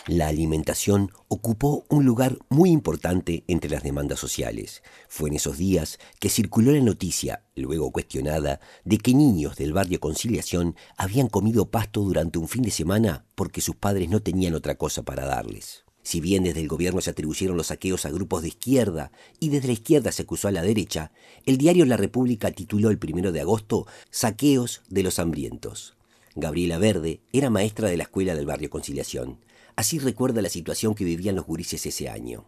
La 0.07 0.29
alimentación 0.29 1.11
ocupó 1.27 1.85
un 1.89 2.05
lugar 2.05 2.39
muy 2.47 2.69
importante 2.69 3.43
entre 3.47 3.69
las 3.69 3.83
demandas 3.83 4.17
sociales. 4.17 4.81
Fue 5.09 5.27
en 5.27 5.35
esos 5.35 5.57
días 5.57 5.99
que 6.21 6.29
circuló 6.29 6.71
la 6.71 6.79
noticia, 6.79 7.43
luego 7.57 7.91
cuestionada, 7.91 8.61
de 8.85 8.99
que 8.99 9.13
niños 9.13 9.57
del 9.57 9.73
barrio 9.73 9.99
Conciliación 9.99 10.77
habían 10.95 11.27
comido 11.27 11.71
pasto 11.71 11.99
durante 12.03 12.39
un 12.39 12.47
fin 12.47 12.61
de 12.61 12.71
semana 12.71 13.25
porque 13.35 13.59
sus 13.59 13.75
padres 13.75 14.07
no 14.07 14.21
tenían 14.21 14.53
otra 14.53 14.75
cosa 14.75 15.03
para 15.03 15.25
darles. 15.25 15.83
Si 16.03 16.21
bien 16.21 16.45
desde 16.45 16.61
el 16.61 16.69
gobierno 16.69 17.01
se 17.01 17.09
atribuyeron 17.09 17.57
los 17.57 17.67
saqueos 17.67 18.05
a 18.05 18.09
grupos 18.09 18.43
de 18.43 18.47
izquierda 18.47 19.11
y 19.41 19.49
desde 19.49 19.67
la 19.67 19.73
izquierda 19.73 20.13
se 20.13 20.21
acusó 20.21 20.47
a 20.47 20.53
la 20.53 20.61
derecha, 20.61 21.11
el 21.45 21.57
diario 21.57 21.85
La 21.85 21.97
República 21.97 22.49
tituló 22.51 22.91
el 22.91 22.97
primero 22.97 23.33
de 23.33 23.41
agosto 23.41 23.87
Saqueos 24.09 24.83
de 24.87 25.03
los 25.03 25.19
hambrientos. 25.19 25.96
Gabriela 26.39 26.77
Verde 26.77 27.21
era 27.33 27.49
maestra 27.49 27.89
de 27.89 27.97
la 27.97 28.03
escuela 28.03 28.35
del 28.35 28.45
barrio 28.45 28.69
Conciliación. 28.69 29.39
Así 29.75 29.97
recuerda 29.97 30.41
la 30.43 30.49
situación 30.49 30.93
que 30.93 31.03
vivían 31.03 31.35
los 31.35 31.47
gurises 31.47 31.83
ese 31.85 32.09
año. 32.09 32.45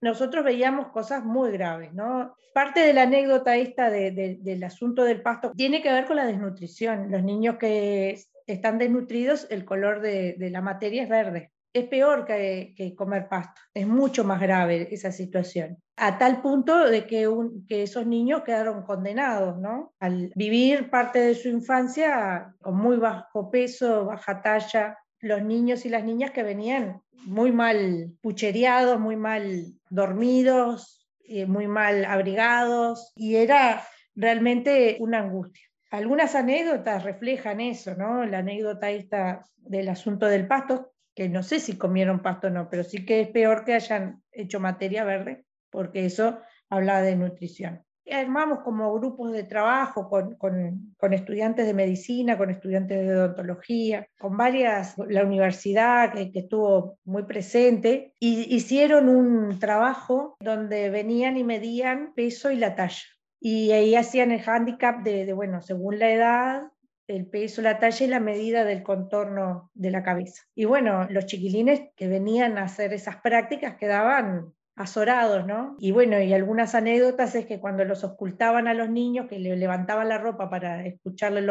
Nosotros 0.00 0.44
veíamos 0.44 0.88
cosas 0.88 1.24
muy 1.24 1.50
graves, 1.50 1.92
¿no? 1.94 2.36
Parte 2.54 2.80
de 2.80 2.92
la 2.92 3.02
anécdota 3.02 3.56
esta 3.56 3.90
del 3.90 4.64
asunto 4.64 5.04
del 5.04 5.22
pasto 5.22 5.52
tiene 5.56 5.82
que 5.82 5.90
ver 5.90 6.06
con 6.06 6.16
la 6.16 6.26
desnutrición. 6.26 7.10
Los 7.10 7.24
niños 7.24 7.56
que 7.58 8.20
están 8.46 8.78
desnutridos, 8.78 9.46
el 9.50 9.64
color 9.64 10.00
de, 10.00 10.36
la 10.38 10.60
materia 10.60 11.02
es 11.02 11.08
verde. 11.08 11.51
Es 11.72 11.86
peor 11.88 12.26
que, 12.26 12.94
comer 12.96 13.28
pasto, 13.28 13.60
es 13.72 13.86
mucho 13.86 14.24
más 14.24 14.40
grave 14.40 14.88
esa 14.90 15.10
situación. 15.10 15.78
A 15.96 16.18
tal 16.18 16.42
punto 16.42 16.86
de 16.86 17.06
que, 17.06 17.26
esos 17.68 18.06
niños 18.06 18.42
quedaron 18.42 18.82
condenados. 18.82 19.56
Al 19.98 20.30
vivir 20.34 20.90
parte 20.90 21.20
de 21.20 21.34
su 21.34 21.48
infancia 21.48 22.54
con 22.60 22.76
muy 22.76 22.98
bajo 22.98 23.50
peso, 23.50 24.04
baja 24.04 24.42
talla, 24.42 24.98
los 25.20 25.42
niños 25.42 25.86
y 25.86 25.88
las 25.88 26.04
niñas 26.04 26.32
que 26.32 26.42
venían 26.42 27.00
muy 27.24 27.52
mal 27.52 28.12
puchereados, 28.20 29.00
muy 29.00 29.16
mal 29.16 29.64
dormidos, 29.88 31.08
muy 31.46 31.68
mal 31.68 32.04
abrigados, 32.04 33.12
y 33.16 33.36
era 33.36 33.82
realmente 34.14 34.98
una 35.00 35.20
angustia. 35.20 35.64
Algunas 35.90 36.34
anécdotas 36.34 37.04
reflejan 37.04 37.60
eso, 37.60 37.94
¿no? 37.94 38.26
La 38.26 38.38
anécdota 38.38 38.90
esta 38.90 39.46
del 39.56 39.88
asunto 39.88 40.26
del 40.26 40.46
pasto, 40.46 40.91
que 41.14 41.28
no 41.28 41.42
sé 41.42 41.60
si 41.60 41.76
comieron 41.76 42.22
pasto 42.22 42.46
o 42.46 42.50
no, 42.50 42.68
pero 42.70 42.84
sí 42.84 43.04
que 43.04 43.20
es 43.20 43.28
peor 43.28 43.64
que 43.64 43.74
hayan 43.74 44.22
hecho 44.32 44.60
materia 44.60 45.04
verde, 45.04 45.44
porque 45.70 46.06
eso 46.06 46.40
habla 46.70 47.02
de 47.02 47.16
nutrición. 47.16 47.84
Armamos 48.10 48.60
como 48.60 48.92
grupos 48.94 49.32
de 49.32 49.44
trabajo 49.44 50.08
con, 50.08 50.34
con, 50.36 51.12
estudiantes 51.12 51.66
de 51.66 51.74
medicina, 51.74 52.36
con 52.36 52.50
estudiantes 52.50 53.06
de 53.06 53.16
odontología, 53.16 54.06
con 54.18 54.36
varias, 54.36 54.96
la 54.98 55.24
universidad 55.24 56.12
que, 56.12 56.32
que 56.32 56.40
estuvo 56.40 56.98
muy 57.04 57.22
presente, 57.24 58.12
y 58.18 58.54
hicieron 58.54 59.08
un 59.08 59.58
trabajo 59.60 60.36
donde 60.40 60.90
venían 60.90 61.36
y 61.36 61.44
medían 61.44 62.12
peso 62.14 62.50
y 62.50 62.56
la 62.56 62.74
talla. 62.74 63.04
Y 63.38 63.70
ahí 63.70 63.94
hacían 63.94 64.32
el 64.32 64.42
handicap 64.44 65.02
de, 65.02 65.24
de 65.24 65.32
bueno, 65.32 65.62
según 65.62 65.98
la 65.98 66.10
edad, 66.10 66.62
el 67.08 67.26
peso, 67.26 67.62
la 67.62 67.78
talla 67.78 68.06
y 68.06 68.08
la 68.08 68.20
medida 68.20 68.64
del 68.64 68.82
contorno 68.82 69.70
de 69.74 69.90
la 69.90 70.02
cabeza. 70.02 70.42
Y 70.54 70.64
bueno, 70.64 71.06
los 71.10 71.26
chiquilines 71.26 71.90
que 71.96 72.08
venían 72.08 72.58
a 72.58 72.64
hacer 72.64 72.92
esas 72.92 73.16
prácticas 73.16 73.76
quedaban 73.76 74.52
azorados, 74.74 75.46
¿no? 75.46 75.76
Y 75.78 75.90
bueno, 75.92 76.20
y 76.20 76.32
algunas 76.32 76.74
anécdotas 76.74 77.34
es 77.34 77.46
que 77.46 77.60
cuando 77.60 77.84
los 77.84 78.04
ocultaban 78.04 78.68
a 78.68 78.74
los 78.74 78.88
niños, 78.88 79.26
que 79.28 79.38
le 79.38 79.56
levantaban 79.56 80.08
la 80.08 80.18
ropa 80.18 80.48
para 80.48 80.86
escucharle 80.86 81.46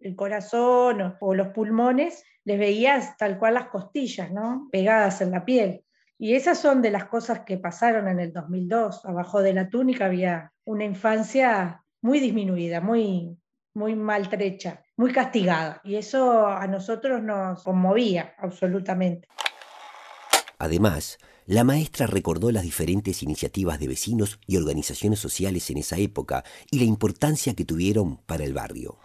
el 0.00 0.16
corazón 0.16 1.16
o, 1.20 1.34
los 1.34 1.48
pulmones, 1.48 2.24
les 2.44 2.58
veías 2.58 3.16
tal 3.16 3.38
cual 3.38 3.54
las 3.54 3.68
costillas, 3.68 4.30
¿no? 4.32 4.68
Pegadas 4.72 5.20
en 5.20 5.30
la 5.30 5.44
piel. 5.44 5.84
Y 6.18 6.34
esas 6.34 6.58
son 6.58 6.80
de 6.80 6.90
las 6.90 7.06
cosas 7.06 7.40
que 7.40 7.58
pasaron 7.58 8.08
en 8.08 8.20
el 8.20 8.32
2002. 8.32 9.04
Abajo 9.04 9.42
de 9.42 9.52
la 9.52 9.68
túnica 9.68 10.06
había 10.06 10.52
una 10.64 10.84
infancia 10.84 11.82
muy 12.00 12.20
disminuida, 12.20 12.80
muy, 12.80 13.36
muy 13.74 13.94
maltrecha, 13.94 14.83
muy 14.96 15.12
castigada. 15.12 15.80
Y 15.84 15.96
eso 15.96 16.46
a 16.46 16.66
nosotros 16.66 17.22
nos 17.22 17.62
conmovía 17.62 18.34
absolutamente. 18.38 19.28
Además, 20.58 21.18
la 21.46 21.64
maestra 21.64 22.06
recordó 22.06 22.50
las 22.50 22.62
diferentes 22.62 23.22
iniciativas 23.22 23.78
de 23.78 23.88
vecinos 23.88 24.40
y 24.46 24.56
organizaciones 24.56 25.18
sociales 25.18 25.68
en 25.70 25.78
esa 25.78 25.98
época 25.98 26.42
y 26.70 26.78
la 26.78 26.84
importancia 26.84 27.54
que 27.54 27.66
tuvieron 27.66 28.16
para 28.18 28.44
el 28.44 28.54
barrio. 28.54 28.98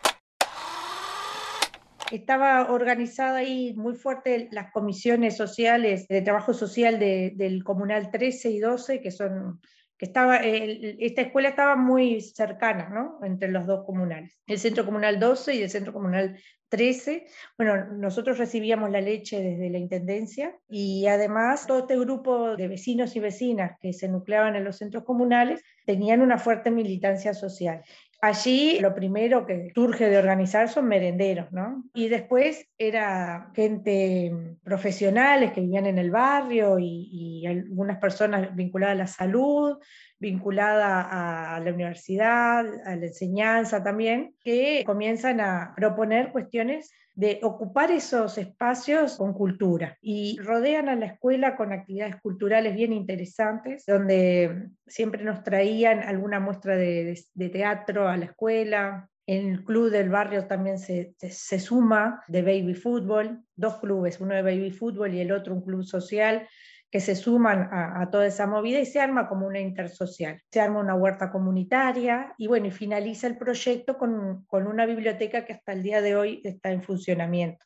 Estaba 2.12 2.72
organizada 2.72 3.40
ahí 3.40 3.74
muy 3.76 3.94
fuerte 3.94 4.48
las 4.52 4.72
comisiones 4.72 5.38
sociales 5.38 6.08
de 6.08 6.22
trabajo 6.22 6.54
social 6.54 6.98
del 6.98 7.64
Comunal 7.64 8.10
13 8.10 8.50
y 8.50 8.60
12, 8.60 9.02
que 9.02 9.12
son 9.12 9.60
que 10.00 10.06
estaba, 10.06 10.38
esta 10.38 11.22
escuela 11.22 11.50
estaba 11.50 11.76
muy 11.76 12.22
cercana, 12.22 12.88
¿no? 12.88 13.20
Entre 13.26 13.52
los 13.52 13.68
dos 13.68 13.86
comunales, 13.86 14.40
el 14.48 14.58
Centro 14.58 14.86
Comunal 14.86 15.20
12 15.20 15.56
y 15.56 15.62
el 15.62 15.70
Centro 15.70 15.92
Comunal 15.92 16.40
13. 16.70 17.26
Bueno, 17.58 17.86
nosotros 17.94 18.38
recibíamos 18.38 18.92
la 18.92 19.02
leche 19.02 19.42
desde 19.42 19.70
la 19.70 19.80
Intendencia 19.80 20.56
y 20.70 21.08
además 21.08 21.68
todo 21.68 21.80
este 21.80 21.98
grupo 21.98 22.56
de 22.56 22.68
vecinos 22.68 23.16
y 23.16 23.20
vecinas 23.20 23.78
que 23.82 23.94
se 23.94 24.08
nucleaban 24.08 24.56
en 24.56 24.64
los 24.64 24.78
centros 24.78 25.04
comunales 25.04 25.62
tenían 25.86 26.22
una 26.22 26.38
fuerte 26.38 26.72
militancia 26.72 27.34
social. 27.34 27.84
Allí 28.22 28.80
lo 28.82 28.94
primero 28.94 29.46
que 29.46 29.72
surge 29.74 30.10
de 30.10 30.18
organizar 30.18 30.68
son 30.68 30.90
merenderos, 30.90 31.54
¿no? 31.54 31.86
Y 31.94 32.10
después 32.10 32.68
era 32.78 33.50
gente 33.56 34.58
profesionales 34.62 35.54
que 35.54 35.62
vivían 35.62 35.86
en 35.86 35.98
el 35.98 36.12
barrio 36.12 36.78
y, 36.80 37.46
algunas 37.48 37.98
personas 37.98 38.54
vinculadas 38.54 38.96
a 38.96 38.98
la 38.98 39.08
salud, 39.08 39.78
vinculadas 40.20 41.08
a 41.10 41.60
la 41.64 41.72
universidad, 41.72 42.66
a 42.86 42.96
la 42.96 43.06
enseñanza 43.06 43.84
también, 43.84 44.36
que 44.44 44.84
comienzan 44.86 45.40
a 45.40 45.74
proponer 45.76 46.32
cuestiones 46.32 46.92
de 47.20 47.38
ocupar 47.44 47.92
esos 47.92 48.38
espacios 48.38 49.18
con 49.18 49.34
cultura. 49.34 49.98
Y 50.02 50.40
rodean 50.42 50.88
a 50.88 50.96
la 50.96 51.08
escuela 51.08 51.58
con 51.58 51.74
actividades 51.74 52.16
culturales 52.22 52.74
bien 52.74 52.94
interesantes, 52.94 53.84
donde 53.86 54.70
siempre 54.88 55.26
nos 55.26 55.44
traían 55.44 56.00
alguna 56.00 56.40
muestra 56.40 56.78
de, 56.78 57.22
teatro 57.52 58.08
a 58.08 58.16
la 58.16 58.24
escuela, 58.24 59.10
el 59.28 59.66
club 59.66 59.92
del 59.92 60.10
barrio 60.10 60.48
también 60.48 60.80
se, 60.80 61.14
se, 61.20 61.60
suma 61.60 62.24
de 62.30 62.42
baby 62.42 62.74
fútbol, 62.74 63.44
dos 63.54 63.76
clubes, 63.82 64.22
uno 64.22 64.34
de 64.34 64.42
baby 64.42 64.72
fútbol 64.72 65.14
y 65.14 65.20
el 65.20 65.34
otro 65.34 65.54
un 65.54 65.62
club 65.62 65.84
social, 65.84 66.48
que 66.92 67.00
se 67.02 67.16
suman 67.16 67.70
a, 67.72 68.10
toda 68.12 68.26
esa 68.26 68.48
movida 68.48 68.80
y 68.80 68.86
se 68.86 69.00
arma 69.00 69.28
como 69.28 69.46
una 69.46 69.60
intersocial. 69.60 70.42
Se 70.52 70.60
arma 70.60 70.80
una 70.80 70.96
huerta 70.96 71.32
comunitaria 71.32 72.34
y 72.38 72.48
bueno, 72.48 72.68
y 72.68 72.72
finaliza 72.72 73.28
el 73.28 73.38
proyecto 73.38 73.98
con, 73.98 74.46
con 74.48 74.66
una 74.66 74.86
biblioteca 74.86 75.46
que 75.46 75.54
hasta 75.54 75.74
el 75.74 75.84
día 75.84 76.02
de 76.02 76.16
hoy 76.16 76.42
está 76.44 76.72
en 76.72 76.82
funcionamiento. 76.82 77.66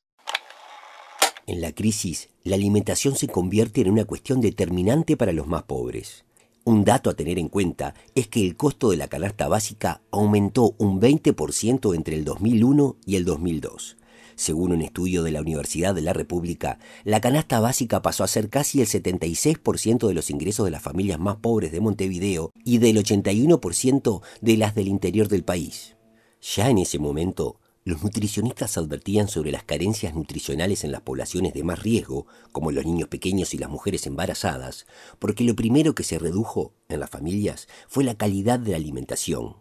En 1.46 1.62
la 1.62 1.72
crisis, 1.72 2.30
la 2.44 2.56
alimentación 2.56 3.15
se 3.15 3.27
convierte 3.27 3.82
en 3.82 3.92
una 3.92 4.06
cuestión 4.06 4.42
determinante 4.42 5.15
para 5.18 5.32
los 5.32 5.48
más 5.48 5.63
pobres. 5.63 6.25
Un 6.65 6.86
dato 6.86 7.10
a 7.10 7.13
tener 7.13 7.39
en 7.39 7.50
cuenta 7.50 7.94
es 8.15 8.27
que 8.27 8.46
el 8.46 8.56
costo 8.56 8.92
de 8.92 8.98
la 8.98 9.10
canasta 9.10 9.50
básica 9.50 10.01
aumentó 10.12 10.75
un 10.77 11.01
20% 11.01 11.96
entre 11.96 12.15
el 12.15 12.24
2001 12.24 12.96
y 13.06 13.18
el 13.18 13.25
2002 13.25 13.98
según 14.36 14.72
un 14.72 14.82
estudio 14.82 15.24
de 15.24 15.32
la 15.32 15.42
Universidad 15.42 15.96
de 15.96 16.02
la 16.02 16.13
República, 16.13 16.80
la 17.04 17.22
canasta 17.22 17.60
básica 17.60 18.02
pasó 18.02 18.24
a 18.24 18.28
ser 18.28 18.50
casi 18.50 18.82
el 18.82 18.88
76% 18.88 20.08
de 20.08 20.13
los 20.13 20.30
ingresos 20.30 20.66
de 20.66 20.72
las 20.72 20.82
familias 20.82 21.20
más 21.20 21.38
pobres 21.38 21.72
de 21.72 21.82
Montevideo 21.82 22.52
y 22.63 22.78
del 22.78 22.98
81% 22.98 24.22
de 24.42 24.58
las 24.58 24.75
del 24.75 24.88
interior 24.88 25.28
del 25.28 25.44
país. 25.44 25.96
Ya 26.42 26.70
en 26.70 26.78
ese 26.78 27.00
momento, 27.00 27.60
los 27.86 28.02
nutricionistas 28.02 28.78
advertían 28.78 29.28
sobre 29.28 29.52
las 29.52 29.63
carencias 29.63 30.16
nutricionales 30.16 30.86
en 30.86 30.92
las 30.94 31.02
poblaciones 31.02 31.54
de 31.54 31.63
más 31.63 31.84
riesgo, 31.84 32.28
como 32.54 32.72
los 32.72 32.86
niños 32.86 33.10
pequeños 33.10 33.54
y 33.54 33.58
las 33.58 33.70
mujeres 33.70 34.08
embarazadas, 34.08 34.86
porque 35.20 35.44
lo 35.44 35.56
primero 35.56 35.94
que 35.94 36.04
se 36.04 36.18
redujo 36.18 36.74
en 36.88 37.02
las 37.02 37.10
familias 37.10 37.68
fue 37.90 38.06
la 38.06 38.16
calidad 38.16 38.60
de 38.60 38.72
la 38.72 38.78
alimentación. 38.78 39.58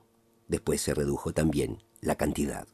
Después 0.46 0.80
se 0.80 0.94
redujo 0.94 1.32
también 1.32 1.82
la 2.00 2.14
cantidad. 2.14 2.68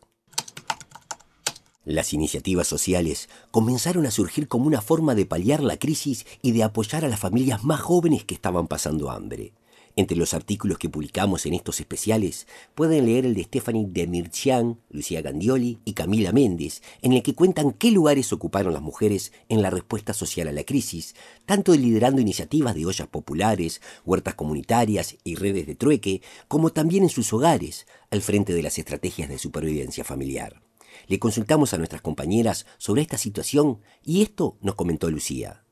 Las 1.89 2.13
iniciativas 2.13 2.67
sociales 2.67 3.31
comenzaron 3.51 4.05
a 4.05 4.11
surgir 4.11 4.47
como 4.47 4.67
una 4.67 4.83
forma 4.83 5.15
de 5.15 5.25
paliar 5.25 5.63
la 5.63 5.79
crisis 5.79 6.27
y 6.43 6.53
de 6.53 6.63
apoyar 6.63 7.03
a 7.03 7.09
las 7.09 7.19
familias 7.19 7.65
más 7.65 7.81
jóvenes 7.81 8.25
que 8.25 8.35
estaban 8.35 8.67
pasando 8.67 9.11
hambre. 9.11 9.55
Entre 9.97 10.15
los 10.15 10.35
artículos 10.35 10.77
que 10.77 10.91
publicamos 10.91 11.47
en 11.47 11.55
estos 11.55 11.81
especiales 11.81 12.47
pueden 12.75 13.07
leer 13.07 13.25
el 13.25 13.35
de 13.35 13.45
Stephanie 13.45 13.87
Demirchian, 13.89 14.79
Lucía 14.91 15.23
Gandioli 15.23 15.79
y 15.87 15.95
Camila 15.95 16.31
Méndez, 16.31 16.83
en 17.01 17.15
el 17.15 17.23
que 17.23 17.35
cuentan 17.35 17.73
qué 17.73 17.91
lugares 17.91 18.35
ocuparon 18.35 18.75
las 18.75 18.83
mujeres 18.83 19.33
en 19.49 19.63
la 19.63 19.71
respuesta 19.71 20.13
social 20.13 20.47
a 20.49 20.53
la 20.53 20.65
crisis, 20.65 21.15
tanto 21.47 21.75
liderando 21.75 22.21
iniciativas 22.21 22.75
de 22.75 22.85
ollas 22.85 23.09
populares, 23.09 23.81
huertas 24.05 24.35
comunitarias 24.35 25.17
y 25.25 25.37
redes 25.37 25.67
de 25.67 25.75
trueque, 25.75 26.21
como 26.49 26.69
también 26.69 27.05
en 27.05 27.09
sus 27.09 27.33
hogares, 27.33 27.87
al 28.11 28.21
frente 28.21 28.53
de 28.53 28.63
las 28.63 28.79
estrategias 28.79 29.31
de 29.31 29.39
supervivencia 29.39 30.05
familiar. 30.05 30.68
Le 31.09 31.19
consultamos 31.19 31.73
a 31.73 31.79
nuestras 31.79 32.03
compañeras 32.03 32.67
sobre 32.77 33.01
esta 33.01 33.17
situación 33.17 33.81
y 34.03 34.23
esto 34.23 34.59
nos 34.61 34.75
comentó 34.75 35.11
Lucía. 35.11 35.65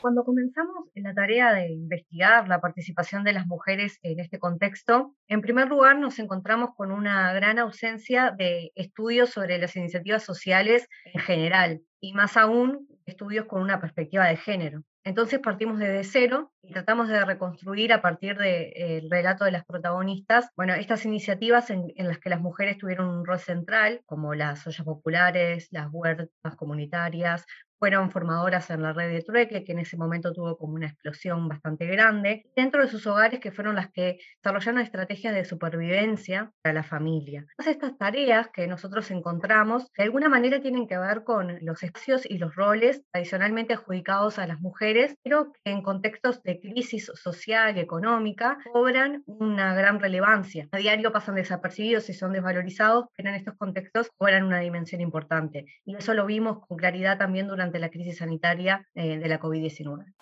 Cuando 0.00 0.24
comenzamos 0.24 0.88
en 0.94 1.04
la 1.04 1.14
tarea 1.14 1.52
de 1.52 1.70
investigar 1.70 2.48
la 2.48 2.62
participación 2.62 3.22
de 3.22 3.34
las 3.34 3.46
mujeres 3.46 3.98
en 4.02 4.20
este 4.20 4.38
contexto, 4.38 5.14
en 5.28 5.42
primer 5.42 5.68
lugar 5.68 5.98
nos 5.98 6.18
encontramos 6.18 6.70
con 6.76 6.92
una 6.92 7.32
gran 7.34 7.58
ausencia 7.58 8.30
de 8.30 8.72
estudios 8.74 9.28
sobre 9.30 9.58
las 9.58 9.76
iniciativas 9.76 10.22
sociales 10.22 10.88
en 11.04 11.20
general 11.20 11.82
y 12.00 12.14
más 12.14 12.38
aún 12.38 12.88
estudios 13.04 13.44
con 13.44 13.60
una 13.60 13.80
perspectiva 13.80 14.26
de 14.26 14.38
género. 14.38 14.82
Entonces 15.04 15.38
partimos 15.40 15.78
desde 15.78 16.02
cero 16.02 16.52
y 16.62 16.72
tratamos 16.72 17.08
de 17.08 17.22
reconstruir 17.24 17.92
a 17.92 18.00
partir 18.00 18.38
del 18.38 19.10
relato 19.10 19.44
de 19.44 19.50
las 19.50 19.66
protagonistas, 19.66 20.48
bueno, 20.56 20.72
estas 20.72 21.04
iniciativas 21.04 21.68
en, 21.68 21.92
en, 21.96 22.08
las 22.08 22.18
que 22.18 22.30
las 22.30 22.40
mujeres 22.40 22.78
tuvieron 22.78 23.08
un 23.08 23.26
rol 23.26 23.38
central, 23.38 24.00
como 24.06 24.34
las 24.34 24.66
ollas 24.66 24.84
populares, 24.84 25.68
las 25.70 25.88
huertas 25.92 26.56
comunitarias, 26.56 27.44
fueron 27.84 28.10
formadoras 28.10 28.70
en 28.70 28.80
la 28.80 28.94
red 28.94 29.12
de 29.12 29.20
Trueque, 29.20 29.62
que 29.62 29.72
en 29.72 29.80
ese 29.80 29.98
momento 29.98 30.32
tuvo 30.32 30.56
como 30.56 30.72
una 30.72 30.86
explosión 30.86 31.48
bastante 31.48 31.84
grande, 31.84 32.46
dentro 32.56 32.80
de 32.80 32.88
sus 32.88 33.06
hogares 33.06 33.40
que 33.40 33.52
fueron 33.52 33.74
las 33.74 33.90
que 33.90 34.16
desarrollaron 34.42 34.80
estrategias 34.80 35.34
de 35.34 35.44
supervivencia 35.44 36.50
para 36.62 36.72
la 36.72 36.82
familia. 36.82 37.44
Todas 37.58 37.70
estas 37.70 37.98
tareas 37.98 38.48
que 38.54 38.66
nosotros 38.66 39.10
encontramos 39.10 39.92
de 39.98 40.04
alguna 40.04 40.30
manera 40.30 40.62
tienen 40.62 40.88
que 40.88 40.96
ver 40.96 41.24
con 41.24 41.58
los 41.60 41.82
espacios 41.82 42.24
y 42.24 42.38
los 42.38 42.54
roles 42.54 43.02
tradicionalmente 43.12 43.74
adjudicados 43.74 44.38
a 44.38 44.46
las 44.46 44.62
mujeres, 44.62 45.14
pero 45.22 45.52
que 45.52 45.70
en 45.70 45.82
contextos 45.82 46.42
de 46.42 46.60
crisis 46.60 47.12
social 47.14 47.76
y 47.76 47.80
económica 47.80 48.56
cobran 48.72 49.24
una 49.26 49.74
gran 49.74 50.00
relevancia. 50.00 50.68
A 50.72 50.78
diario 50.78 51.12
pasan 51.12 51.34
desapercibidos 51.34 52.08
y 52.08 52.14
son 52.14 52.32
desvalorizados, 52.32 53.08
pero 53.14 53.28
en 53.28 53.34
estos 53.34 53.58
contextos 53.58 54.08
cobran 54.16 54.44
una 54.44 54.60
dimensión 54.60 55.02
importante. 55.02 55.66
Y 55.84 55.96
eso 55.96 56.14
lo 56.14 56.24
vimos 56.24 56.66
con 56.66 56.78
claridad 56.78 57.18
también 57.18 57.46
durante 57.46 57.73
la 57.78 57.90
crisis 57.90 58.18
sanitaria 58.18 58.88
eh, 58.94 59.18
de 59.18 59.28
la 59.28 59.40
COVID-19. 59.40 60.12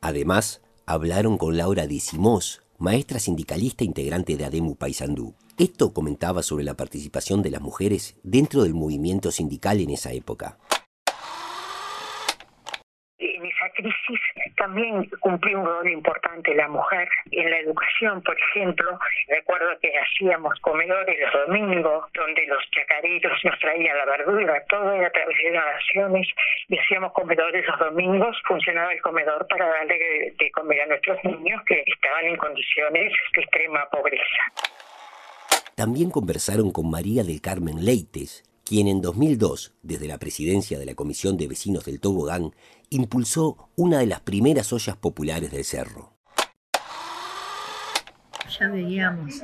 Además, 0.00 0.62
hablaron 0.86 1.38
con 1.38 1.56
Laura 1.56 1.86
Dicimós, 1.86 2.62
maestra 2.78 3.18
sindicalista 3.18 3.84
integrante 3.84 4.36
de 4.36 4.44
ADEMU 4.44 4.76
Paysandú. 4.76 5.34
Esto 5.58 5.92
comentaba 5.92 6.42
sobre 6.42 6.64
la 6.64 6.74
participación 6.74 7.42
de 7.42 7.50
las 7.50 7.62
mujeres 7.62 8.16
dentro 8.22 8.62
del 8.62 8.74
movimiento 8.74 9.30
sindical 9.30 9.80
en 9.80 9.90
esa 9.90 10.12
época. 10.12 10.58
También 14.56 15.08
cumplió 15.20 15.60
un 15.60 15.66
rol 15.66 15.88
importante 15.88 16.54
la 16.54 16.68
mujer 16.68 17.08
en 17.30 17.50
la 17.50 17.58
educación, 17.58 18.22
por 18.22 18.36
ejemplo. 18.38 18.98
Recuerdo 19.28 19.78
que 19.80 19.92
hacíamos 19.98 20.58
comedores 20.60 21.18
los 21.20 21.46
domingos, 21.46 22.04
donde 22.14 22.46
los 22.46 22.62
chacareros 22.70 23.32
nos 23.44 23.58
traían 23.58 23.96
la 23.96 24.04
verdura, 24.06 24.62
todo 24.68 24.90
a 24.90 25.10
través 25.10 25.36
de 25.42 25.50
donaciones, 25.50 26.28
y 26.68 26.78
hacíamos 26.78 27.12
comedores 27.12 27.66
los 27.66 27.78
domingos. 27.78 28.36
Funcionaba 28.46 28.92
el 28.92 29.00
comedor 29.02 29.46
para 29.48 29.66
darle 29.66 30.34
de 30.38 30.50
comer 30.50 30.82
a 30.82 30.86
nuestros 30.86 31.18
niños 31.24 31.62
que 31.66 31.82
estaban 31.86 32.24
en 32.26 32.36
condiciones 32.36 33.12
de 33.34 33.42
extrema 33.42 33.86
pobreza. 33.90 34.42
También 35.74 36.10
conversaron 36.10 36.70
con 36.72 36.90
María 36.90 37.22
del 37.22 37.42
Carmen 37.42 37.84
Leites, 37.84 38.42
quien 38.64 38.88
en 38.88 39.00
2002, 39.00 39.74
desde 39.82 40.08
la 40.08 40.18
presidencia 40.18 40.78
de 40.78 40.86
la 40.86 40.94
Comisión 40.94 41.36
de 41.36 41.46
Vecinos 41.46 41.84
del 41.84 42.00
Tobogán, 42.00 42.52
impulsó 42.90 43.70
una 43.76 43.98
de 43.98 44.06
las 44.06 44.20
primeras 44.20 44.72
ollas 44.72 44.96
populares 44.96 45.50
del 45.50 45.64
cerro 45.64 46.15
ya 48.48 48.68
veíamos 48.68 49.42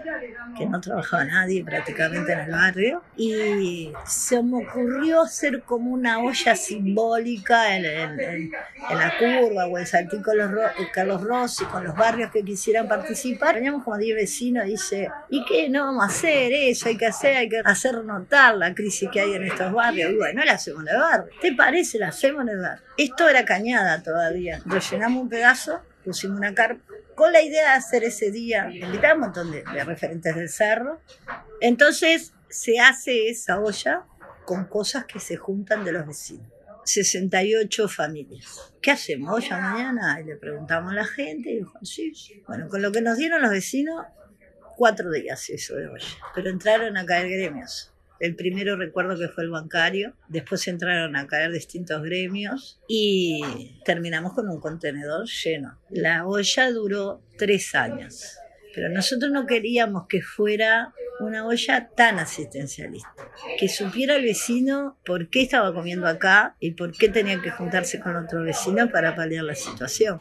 que 0.56 0.66
no 0.66 0.80
trabajaba 0.80 1.25
nadie 1.25 1.64
prácticamente 1.64 2.32
en 2.32 2.40
el 2.40 2.50
barrio 2.50 3.02
y 3.16 3.92
se 4.06 4.42
me 4.42 4.64
ocurrió 4.64 5.23
hacer 5.23 5.62
como 5.62 5.90
una 5.92 6.18
olla 6.21 6.56
simbólica 6.56 7.76
en, 7.76 8.50
la 8.90 9.14
curva 9.18 9.66
o 9.66 9.78
en 9.78 9.87
Saltín 9.87 10.23
con 10.23 10.37
los 10.37 10.50
Carlos 10.92 11.23
Rossi, 11.23 11.64
con 11.64 11.85
los 11.85 11.97
barrios 11.97 12.30
que 12.30 12.42
quisieran 12.42 12.88
participar. 12.88 13.54
Teníamos 13.54 13.85
como 13.85 13.97
10 13.97 14.16
vecinos, 14.16 14.66
dice, 14.66 15.11
¿y 15.28 15.44
qué? 15.44 15.68
No 15.68 15.87
vamos 15.87 16.04
a 16.04 16.06
hacer 16.06 16.52
eso, 16.52 16.88
hay 16.88 16.97
que 16.97 17.06
hacer, 17.06 17.37
hay 17.37 17.49
que 17.49 17.61
hacer 17.64 18.04
notar 18.04 18.56
la 18.56 18.75
crisis 18.75 19.09
que 19.12 19.21
hay 19.21 19.35
en 19.35 19.44
estos 19.44 19.73
barrios. 19.73 20.12
Y 20.12 20.16
bueno, 20.16 20.44
la 20.44 20.52
hacemos 20.52 20.82
en 20.82 20.88
el 20.88 21.00
barrio. 21.00 21.32
¿Te 21.40 21.52
parece? 21.52 21.99
La 21.99 22.09
hacemos 22.09 22.42
en 22.42 22.49
el 22.50 22.59
barrio. 22.61 22.85
Esto 22.97 23.28
era 23.28 23.44
cañada 23.44 24.02
todavía. 24.02 24.61
Rellenamos 24.66 25.23
un 25.23 25.28
pedazo, 25.28 25.80
pusimos 26.04 26.38
una 26.38 26.54
carpa 26.54 26.91
con 27.14 27.33
la 27.33 27.42
idea 27.42 27.71
de 27.71 27.76
hacer 27.76 28.04
ese 28.04 28.31
día, 28.31 28.71
invitar 28.71 29.14
un 29.14 29.21
montón 29.21 29.50
de, 29.50 29.62
referentes 29.85 30.35
del 30.35 30.49
cerro. 30.49 31.00
Entonces 31.61 32.33
se 32.49 32.81
hace 32.81 33.28
esa 33.28 33.61
olla 33.61 34.04
con 34.45 34.66
cosas 34.66 35.04
que 35.04 35.21
se 35.21 35.37
juntan 35.37 35.85
de 35.85 35.92
los 35.92 36.07
vecinos. 36.07 36.47
68 36.85 37.88
familias. 37.88 38.73
¿Qué 38.81 38.90
hacemos 38.90 39.33
olla 39.33 39.59
mañana? 39.59 40.21
Y 40.21 40.25
le 40.25 40.37
preguntamos 40.37 40.92
a 40.92 40.97
la 40.97 41.04
gente 41.04 41.50
y 41.50 41.59
dijo, 41.59 41.78
sí. 41.83 42.12
Bueno, 42.47 42.69
con 42.69 42.83
lo 42.83 42.90
que 42.90 43.00
nos 43.00 43.16
dieron 43.16 43.40
los 43.40 43.52
vecinos, 43.52 44.04
cuatro 44.76 45.11
días 45.12 45.49
eso 45.50 45.76
de 45.76 45.87
olla. 45.87 46.07
Pero 46.35 46.50
entraron 46.50 46.97
a 46.97 47.07
caer 47.07 47.28
gremios. 47.28 47.91
El 48.22 48.36
primero 48.36 48.76
recuerdo 48.76 49.18
que 49.18 49.26
fue 49.26 49.42
el 49.42 49.50
bancario, 49.50 50.14
después 50.28 50.68
entraron 50.68 51.16
a 51.16 51.26
caer 51.26 51.50
distintos 51.50 52.00
gremios 52.04 52.78
y 52.86 53.42
terminamos 53.84 54.32
con 54.34 54.48
un 54.48 54.60
contenedor 54.60 55.26
lleno. 55.26 55.80
La 55.90 56.24
olla 56.24 56.70
duró 56.70 57.20
tres 57.36 57.74
años, 57.74 58.38
pero 58.76 58.88
nosotros 58.90 59.32
no 59.32 59.44
queríamos 59.44 60.06
que 60.08 60.22
fuera 60.22 60.94
una 61.18 61.44
olla 61.44 61.90
tan 61.96 62.20
asistencialista, 62.20 63.10
que 63.58 63.68
supiera 63.68 64.14
el 64.14 64.22
vecino 64.22 65.00
por 65.04 65.28
qué 65.28 65.42
estaba 65.42 65.74
comiendo 65.74 66.06
acá 66.06 66.54
y 66.60 66.74
por 66.74 66.92
qué 66.92 67.08
tenía 67.08 67.42
que 67.42 67.50
juntarse 67.50 67.98
con 67.98 68.14
otro 68.14 68.44
vecino 68.44 68.88
para 68.88 69.16
paliar 69.16 69.42
la 69.42 69.56
situación 69.56 70.20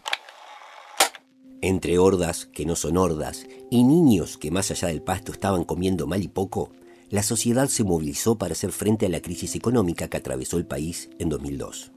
entre 1.64 2.00
hordas 2.00 2.48
que 2.48 2.66
no 2.66 2.76
son 2.76 2.98
hordas 2.98 3.46
y 3.70 3.84
niños 3.84 4.40
que 4.40 4.50
más 4.50 4.72
allá 4.72 4.88
del 4.88 5.04
pasto 5.04 5.32
estaban 5.32 5.64
comiendo 5.64 6.08
mal 6.08 6.24
y 6.24 6.28
poco, 6.28 6.72
la 7.12 7.24
sociedad 7.24 7.68
se 7.68 7.84
movilizó 7.84 8.38
para 8.38 8.54
hacer 8.54 8.72
frente 8.72 9.06
a 9.06 9.10
la 9.10 9.22
crisis 9.22 9.56
económica 9.56 10.08
que 10.08 10.16
atravesó 10.16 10.58
el 10.58 10.66
país 10.66 11.10
en 11.20 11.28
2002. 11.28 11.92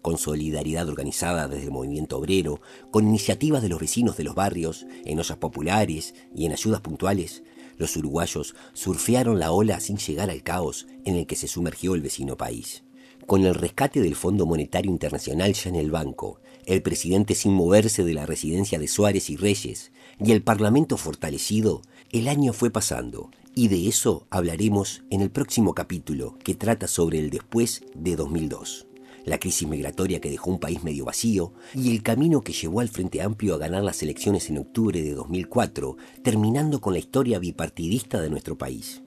Con 0.00 0.16
solidaridad 0.16 0.88
organizada 0.88 1.48
desde 1.48 1.66
el 1.66 1.70
movimiento 1.70 2.16
obrero, 2.16 2.62
con 2.90 3.06
iniciativas 3.06 3.60
de 3.60 3.68
los 3.68 3.78
vecinos 3.78 4.16
de 4.16 4.24
los 4.24 4.34
barrios, 4.34 4.86
en 5.04 5.18
ollas 5.18 5.36
populares 5.36 6.14
y 6.34 6.46
en 6.46 6.52
ayudas 6.52 6.80
puntuales, 6.80 7.42
los 7.76 7.94
uruguayos 7.98 8.54
surfearon 8.72 9.38
la 9.38 9.52
ola 9.52 9.80
sin 9.80 9.98
llegar 9.98 10.30
al 10.30 10.42
caos 10.42 10.86
en 11.04 11.16
el 11.16 11.26
que 11.26 11.36
se 11.36 11.46
sumergió 11.46 11.94
el 11.94 12.00
vecino 12.00 12.38
país. 12.38 12.84
Con 13.26 13.44
el 13.44 13.54
rescate 13.54 14.00
del 14.00 14.16
Fondo 14.16 14.46
Monetario 14.46 14.90
Internacional 14.90 15.52
ya 15.52 15.68
en 15.68 15.76
el 15.76 15.90
banco, 15.90 16.40
el 16.64 16.80
presidente 16.80 17.34
sin 17.34 17.52
moverse 17.52 18.02
de 18.02 18.14
la 18.14 18.24
residencia 18.24 18.78
de 18.78 18.88
Suárez 18.88 19.28
y 19.28 19.36
Reyes 19.36 19.92
y 20.18 20.32
el 20.32 20.42
Parlamento 20.42 20.96
fortalecido, 20.96 21.82
el 22.12 22.28
año 22.28 22.54
fue 22.54 22.70
pasando 22.70 23.30
y 23.58 23.66
de 23.66 23.88
eso 23.88 24.28
hablaremos 24.30 25.02
en 25.10 25.20
el 25.20 25.32
próximo 25.32 25.74
capítulo 25.74 26.38
que 26.44 26.54
trata 26.54 26.86
sobre 26.86 27.18
el 27.18 27.28
después 27.28 27.82
de 27.92 28.14
2002, 28.14 28.86
la 29.24 29.40
crisis 29.40 29.66
migratoria 29.66 30.20
que 30.20 30.30
dejó 30.30 30.52
un 30.52 30.60
país 30.60 30.84
medio 30.84 31.04
vacío 31.04 31.54
y 31.74 31.90
el 31.90 32.04
camino 32.04 32.42
que 32.42 32.52
llevó 32.52 32.78
al 32.78 32.88
Frente 32.88 33.20
Amplio 33.20 33.56
a 33.56 33.58
ganar 33.58 33.82
las 33.82 34.00
elecciones 34.00 34.48
en 34.48 34.58
octubre 34.58 35.02
de 35.02 35.12
2004, 35.12 35.96
terminando 36.22 36.80
con 36.80 36.92
la 36.92 37.00
historia 37.00 37.40
bipartidista 37.40 38.20
de 38.20 38.30
nuestro 38.30 38.56
país. 38.56 39.02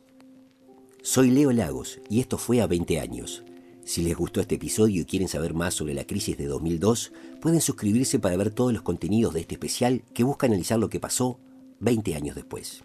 Soy 1.01 1.31
Leo 1.31 1.53
Lagos 1.53 2.01
y 2.09 2.19
esto 2.19 2.37
fue 2.37 2.59
a 2.59 2.67
20 2.67 2.99
años. 2.99 3.45
Si 3.85 4.01
les 4.01 4.17
gustó 4.17 4.41
este 4.41 4.55
episodio 4.55 5.01
y 5.01 5.05
quieren 5.05 5.29
saber 5.29 5.53
más 5.53 5.75
sobre 5.75 5.93
la 5.93 6.03
crisis 6.03 6.37
de 6.37 6.47
2002, 6.47 7.13
pueden 7.39 7.61
suscribirse 7.61 8.19
para 8.19 8.35
ver 8.35 8.51
todos 8.51 8.73
los 8.73 8.81
contenidos 8.81 9.33
de 9.33 9.39
este 9.39 9.55
especial 9.55 10.03
que 10.13 10.25
busca 10.25 10.47
analizar 10.47 10.77
lo 10.77 10.89
que 10.89 10.99
pasó 10.99 11.39
20 11.79 12.15
años 12.15 12.35
después. 12.35 12.83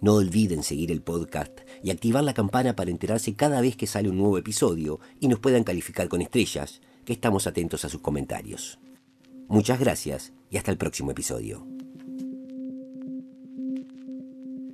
No 0.00 0.14
olviden 0.14 0.62
seguir 0.62 0.92
el 0.92 1.02
podcast 1.02 1.52
y 1.82 1.90
activar 1.90 2.22
la 2.22 2.34
campana 2.34 2.76
para 2.76 2.90
enterarse 2.90 3.34
cada 3.34 3.60
vez 3.60 3.76
que 3.76 3.88
sale 3.88 4.08
un 4.08 4.18
nuevo 4.18 4.38
episodio 4.38 5.00
y 5.18 5.26
nos 5.26 5.40
puedan 5.40 5.64
calificar 5.64 6.08
con 6.08 6.22
estrellas, 6.22 6.80
que 7.04 7.12
estamos 7.12 7.46
atentos 7.46 7.84
a 7.84 7.88
sus 7.88 8.00
comentarios. 8.00 8.78
Muchas 9.48 9.80
gracias 9.80 10.32
y 10.50 10.56
hasta 10.56 10.70
el 10.70 10.78
próximo 10.78 11.10
episodio. 11.10 11.66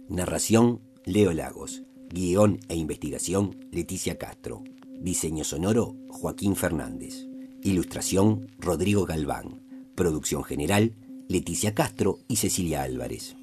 Narración 0.08 0.80
Leo 1.06 1.32
Lagos. 1.32 1.82
Guión 2.10 2.60
e 2.68 2.76
investigación 2.76 3.56
Leticia 3.72 4.18
Castro. 4.18 4.62
Diseño 5.00 5.44
sonoro 5.44 5.96
Joaquín 6.08 6.54
Fernández. 6.54 7.26
Ilustración 7.62 8.48
Rodrigo 8.58 9.06
Galván. 9.06 9.62
Producción 9.94 10.44
general 10.44 10.94
Leticia 11.28 11.74
Castro 11.74 12.18
y 12.28 12.37
Cecilia 12.37 12.82
Álvarez. 12.82 13.37